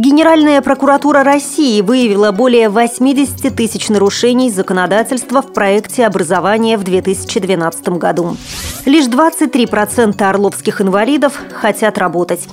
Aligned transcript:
Генеральная 0.00 0.62
прокуратура 0.62 1.22
России 1.22 1.82
выявила 1.82 2.32
более 2.32 2.70
80 2.70 3.54
тысяч 3.54 3.90
нарушений 3.90 4.50
законодательства 4.50 5.42
в 5.42 5.52
проекте 5.52 6.06
образования 6.06 6.78
в 6.78 6.84
2012 6.84 7.90
году. 7.90 8.38
Лишь 8.86 9.08
23% 9.08 10.22
орловских 10.22 10.80
инвалидов 10.80 11.38
хотят 11.52 11.98
работать. 11.98 12.48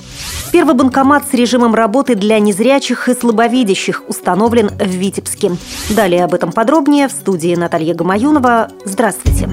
Первый 0.52 0.76
банкомат 0.76 1.24
с 1.32 1.34
режимом 1.34 1.74
работы 1.74 2.16
для 2.16 2.40
незрячих 2.40 3.08
и 3.08 3.14
слабовидящих 3.14 4.04
установлен 4.10 4.68
в 4.68 4.84
Витебске. 4.86 5.52
Далее 5.92 6.26
об 6.26 6.34
этом 6.34 6.52
подробнее 6.52 7.08
в 7.08 7.14
студии 7.14 7.56
Наталья 7.56 7.94
Гамаюнова. 7.94 8.72
Здравствуйте. 8.84 9.48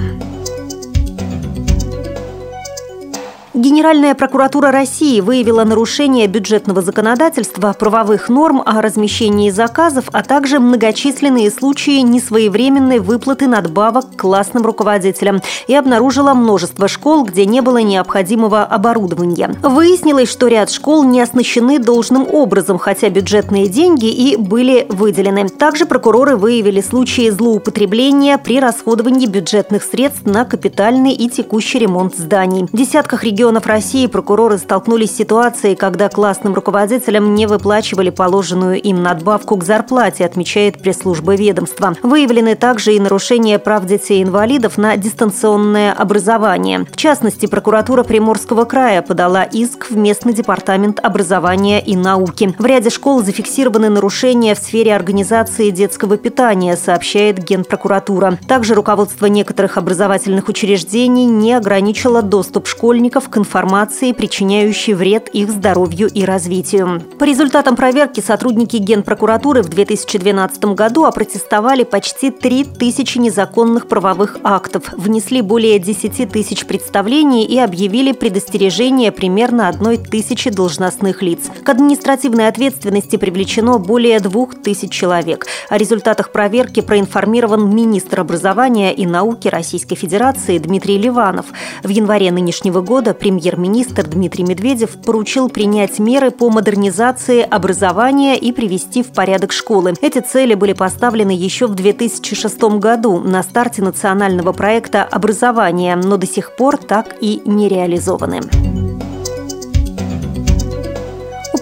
Генеральная 3.64 4.14
прокуратура 4.14 4.70
России 4.70 5.22
выявила 5.22 5.64
нарушение 5.64 6.26
бюджетного 6.26 6.82
законодательства, 6.82 7.72
правовых 7.72 8.28
норм 8.28 8.62
о 8.62 8.82
размещении 8.82 9.48
заказов, 9.48 10.04
а 10.12 10.22
также 10.22 10.60
многочисленные 10.60 11.50
случаи 11.50 12.00
несвоевременной 12.00 12.98
выплаты 12.98 13.46
надбавок 13.46 14.18
классным 14.18 14.66
руководителям 14.66 15.40
и 15.66 15.74
обнаружила 15.74 16.34
множество 16.34 16.88
школ, 16.88 17.24
где 17.24 17.46
не 17.46 17.62
было 17.62 17.78
необходимого 17.78 18.64
оборудования. 18.64 19.56
Выяснилось, 19.62 20.30
что 20.30 20.48
ряд 20.48 20.70
школ 20.70 21.02
не 21.02 21.22
оснащены 21.22 21.78
должным 21.78 22.28
образом, 22.30 22.76
хотя 22.76 23.08
бюджетные 23.08 23.68
деньги 23.68 24.10
и 24.10 24.36
были 24.36 24.84
выделены. 24.90 25.48
Также 25.48 25.86
прокуроры 25.86 26.36
выявили 26.36 26.82
случаи 26.82 27.30
злоупотребления 27.30 28.36
при 28.36 28.60
расходовании 28.60 29.24
бюджетных 29.24 29.84
средств 29.84 30.26
на 30.26 30.44
капитальный 30.44 31.14
и 31.14 31.30
текущий 31.30 31.78
ремонт 31.78 32.14
зданий. 32.14 32.66
В 32.70 32.76
десятках 32.76 33.24
регионов 33.24 33.53
регионов 33.54 33.66
России 33.66 34.06
прокуроры 34.08 34.58
столкнулись 34.58 35.12
с 35.12 35.16
ситуацией, 35.16 35.76
когда 35.76 36.08
классным 36.08 36.54
руководителям 36.54 37.36
не 37.36 37.46
выплачивали 37.46 38.10
положенную 38.10 38.82
им 38.82 39.00
надбавку 39.00 39.56
к 39.56 39.62
зарплате, 39.62 40.24
отмечает 40.24 40.80
пресс-служба 40.80 41.36
ведомства. 41.36 41.94
Выявлены 42.02 42.56
также 42.56 42.94
и 42.94 43.00
нарушения 43.00 43.60
прав 43.60 43.86
детей-инвалидов 43.86 44.76
на 44.76 44.96
дистанционное 44.96 45.92
образование. 45.92 46.84
В 46.90 46.96
частности, 46.96 47.46
прокуратура 47.46 48.02
Приморского 48.02 48.64
края 48.64 49.02
подала 49.02 49.44
иск 49.44 49.90
в 49.90 49.96
местный 49.96 50.32
департамент 50.32 50.98
образования 51.00 51.80
и 51.80 51.94
науки. 51.94 52.54
В 52.58 52.66
ряде 52.66 52.90
школ 52.90 53.22
зафиксированы 53.22 53.88
нарушения 53.88 54.56
в 54.56 54.58
сфере 54.58 54.96
организации 54.96 55.70
детского 55.70 56.16
питания, 56.16 56.76
сообщает 56.76 57.38
Генпрокуратура. 57.38 58.36
Также 58.48 58.74
руководство 58.74 59.26
некоторых 59.26 59.76
образовательных 59.76 60.48
учреждений 60.48 61.26
не 61.26 61.52
ограничило 61.52 62.20
доступ 62.20 62.66
школьников 62.66 63.28
к 63.28 63.43
информации, 63.44 64.12
причиняющей 64.12 64.94
вред 64.94 65.28
их 65.28 65.50
здоровью 65.50 66.08
и 66.08 66.24
развитию. 66.24 67.02
По 67.18 67.24
результатам 67.24 67.76
проверки 67.76 68.20
сотрудники 68.20 68.76
Генпрокуратуры 68.76 69.62
в 69.62 69.68
2012 69.68 70.64
году 70.74 71.04
опротестовали 71.04 71.84
почти 71.84 72.30
3 72.30 72.64
тысячи 72.64 73.18
незаконных 73.18 73.86
правовых 73.86 74.38
актов, 74.42 74.94
внесли 74.96 75.42
более 75.42 75.78
10 75.78 76.32
тысяч 76.32 76.64
представлений 76.64 77.44
и 77.44 77.58
объявили 77.58 78.12
предостережение 78.12 79.12
примерно 79.12 79.68
одной 79.68 79.98
тысячи 79.98 80.48
должностных 80.48 81.20
лиц. 81.20 81.40
К 81.62 81.68
административной 81.68 82.48
ответственности 82.48 83.16
привлечено 83.16 83.78
более 83.78 84.20
двух 84.20 84.54
тысяч 84.54 84.90
человек. 84.90 85.46
О 85.68 85.76
результатах 85.76 86.32
проверки 86.32 86.80
проинформирован 86.80 87.68
министр 87.68 88.20
образования 88.20 88.94
и 88.94 89.04
науки 89.06 89.48
Российской 89.48 89.96
Федерации 89.96 90.56
Дмитрий 90.56 90.96
Ливанов. 90.96 91.46
В 91.82 91.90
январе 91.90 92.32
нынешнего 92.32 92.80
года 92.80 93.12
премьер-министр 93.24 94.06
Дмитрий 94.06 94.44
Медведев 94.44 95.02
поручил 95.02 95.48
принять 95.48 95.98
меры 95.98 96.30
по 96.30 96.50
модернизации 96.50 97.40
образования 97.40 98.36
и 98.36 98.52
привести 98.52 99.02
в 99.02 99.14
порядок 99.14 99.50
школы. 99.50 99.94
Эти 100.02 100.18
цели 100.18 100.52
были 100.52 100.74
поставлены 100.74 101.30
еще 101.30 101.66
в 101.66 101.74
2006 101.74 102.60
году 102.78 103.20
на 103.20 103.42
старте 103.42 103.80
национального 103.80 104.52
проекта 104.52 105.04
образования, 105.04 105.96
но 105.96 106.18
до 106.18 106.26
сих 106.26 106.54
пор 106.54 106.76
так 106.76 107.16
и 107.22 107.40
не 107.46 107.70
реализованы. 107.70 108.42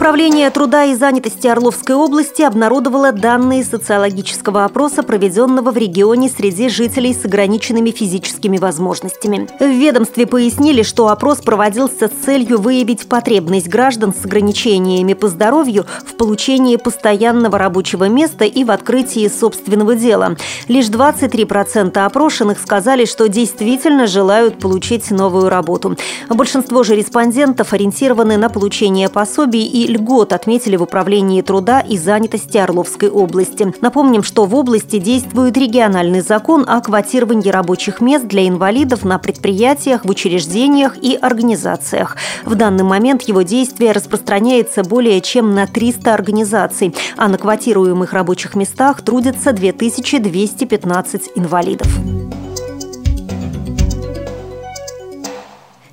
Управление 0.03 0.51
труда 0.51 0.87
и 0.87 0.97
занятости 0.97 1.47
Орловской 1.47 1.95
области 1.95 2.43
обнародовало 2.43 3.13
данные 3.13 3.63
социологического 3.63 4.65
опроса, 4.65 5.05
проведенного 5.05 5.71
в 5.71 5.77
регионе 5.77 6.29
среди 6.29 6.69
жителей 6.69 7.15
с 7.15 7.25
ограниченными 7.25 7.93
физическими 7.93 8.59
возможностями. 8.59 9.49
В 9.61 9.65
ведомстве 9.65 10.27
пояснили, 10.27 10.83
что 10.83 11.07
опрос 11.07 11.39
проводился 11.39 12.09
с 12.09 12.25
целью 12.25 12.61
выявить 12.61 13.07
потребность 13.07 13.69
граждан 13.69 14.13
с 14.13 14.25
ограничениями 14.25 15.15
по 15.15 15.29
здоровью 15.29 15.87
в 16.05 16.17
получении 16.17 16.75
постоянного 16.75 17.57
рабочего 17.57 18.09
места 18.09 18.45
и 18.45 18.65
в 18.65 18.73
открытии 18.73 19.29
собственного 19.29 19.95
дела. 19.95 20.37
Лишь 20.67 20.87
23% 20.87 21.97
опрошенных 21.99 22.59
сказали, 22.59 23.05
что 23.05 23.29
действительно 23.29 24.09
желают 24.09 24.59
получить 24.59 25.13
новую 25.13 25.49
работу. 25.49 25.97
Большинство 26.29 26.83
же 26.83 26.97
респондентов 26.97 27.73
ориентированы 27.73 28.37
на 28.37 28.49
получение 28.49 29.09
пособий 29.09 29.65
и 29.65 29.92
льгот 29.93 30.33
отметили 30.33 30.77
в 30.77 30.83
Управлении 30.83 31.41
труда 31.43 31.81
и 31.81 31.97
занятости 31.97 32.59
Орловской 32.59 33.09
области. 33.09 33.73
Напомним, 33.81 34.23
что 34.23 34.45
в 34.47 34.55
области 34.55 34.99
действует 34.99 35.57
региональный 35.57 36.21
закон 36.21 36.65
о 36.69 36.81
квотировании 36.81 37.51
рабочих 37.51 38.01
мест 38.01 38.27
для 38.27 38.49
инвалидов 38.49 39.05
на 39.05 39.19
предприятиях, 39.19 40.05
в 40.05 40.11
учреждениях 40.11 40.97
и 41.01 41.15
организациях. 41.15 42.17
В 42.45 42.55
данный 42.55 42.85
момент 42.85 43.23
его 43.23 43.43
действие 43.43 43.93
распространяется 43.93 44.83
более 44.83 45.21
чем 45.21 45.55
на 45.55 45.67
300 45.67 46.15
организаций, 46.15 46.95
а 47.17 47.29
на 47.29 47.39
квотируемых 47.39 48.13
рабочих 48.13 48.55
местах 48.55 49.03
трудятся 49.03 49.53
2215 49.53 51.31
инвалидов. 51.37 51.89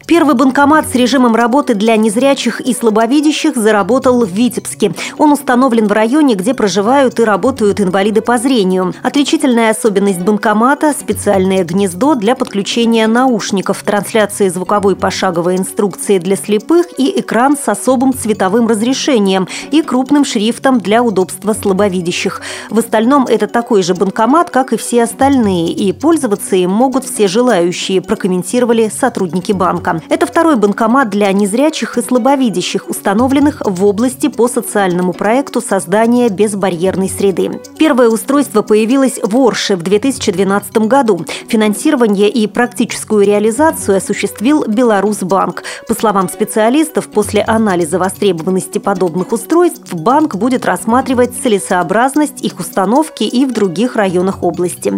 Первый 0.09 0.33
банкомат 0.33 0.89
с 0.89 0.95
режимом 0.95 1.35
работы 1.35 1.75
для 1.75 1.95
незрячих 1.95 2.61
и 2.61 2.73
слабовидящих 2.73 3.55
заработал 3.55 4.25
в 4.25 4.31
Витебске. 4.31 4.91
Он 5.19 5.31
установлен 5.33 5.85
в 5.85 5.91
районе, 5.91 6.33
где 6.33 6.55
проживают 6.55 7.19
и 7.19 7.23
работают 7.23 7.79
инвалиды 7.79 8.21
по 8.21 8.39
зрению. 8.39 8.95
Отличительная 9.03 9.69
особенность 9.69 10.21
банкомата– 10.21 10.93
специальное 10.99 11.63
гнездо 11.63 12.15
для 12.15 12.33
подключения 12.33 13.05
наушников, 13.05 13.83
трансляции 13.83 14.49
звуковой 14.49 14.95
пошаговой 14.95 15.57
инструкции 15.57 16.17
для 16.17 16.37
слепых 16.37 16.87
и 16.97 17.19
экран 17.19 17.55
с 17.55 17.69
особым 17.69 18.15
цветовым 18.15 18.67
разрешением 18.67 19.47
и 19.69 19.83
крупным 19.83 20.25
шрифтом 20.25 20.79
для 20.79 21.03
удобства 21.03 21.53
слабовидящих. 21.53 22.41
В 22.71 22.79
остальном 22.79 23.27
это 23.27 23.45
такой 23.45 23.83
же 23.83 23.93
банкомат, 23.93 24.49
как 24.49 24.73
и 24.73 24.77
все 24.77 25.03
остальные, 25.03 25.71
и 25.71 25.93
пользоваться 25.93 26.55
им 26.55 26.71
могут 26.71 27.05
все 27.05 27.27
желающие, 27.27 28.01
прокомментировали 28.01 28.89
сотрудники 28.89 29.51
банка. 29.51 29.98
Это 30.07 30.25
второй 30.25 30.55
банкомат 30.55 31.09
для 31.09 31.31
незрячих 31.31 31.97
и 31.97 32.01
слабовидящих, 32.01 32.89
установленных 32.89 33.61
в 33.65 33.85
области 33.85 34.27
по 34.27 34.47
социальному 34.47 35.13
проекту 35.13 35.61
создания 35.61 36.29
безбарьерной 36.29 37.09
среды. 37.09 37.59
Первое 37.77 38.09
устройство 38.09 38.61
появилось 38.61 39.19
в 39.21 39.37
Орше 39.37 39.75
в 39.75 39.81
2012 39.81 40.77
году. 40.87 41.25
Финансирование 41.47 42.29
и 42.29 42.47
практическую 42.47 43.25
реализацию 43.25 43.97
осуществил 43.97 44.65
Беларусьбанк. 44.65 45.63
По 45.87 45.93
словам 45.93 46.29
специалистов, 46.29 47.09
после 47.09 47.41
анализа 47.41 47.99
востребованности 47.99 48.77
подобных 48.77 49.31
устройств 49.31 49.93
банк 49.93 50.35
будет 50.35 50.65
рассматривать 50.65 51.31
целесообразность 51.41 52.43
их 52.43 52.59
установки 52.59 53.23
и 53.23 53.45
в 53.45 53.53
других 53.53 53.95
районах 53.95 54.43
области. 54.43 54.93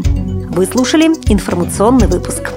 Вы 0.49 0.65
слушали 0.65 1.05
информационный 1.29 2.07
выпуск. 2.07 2.51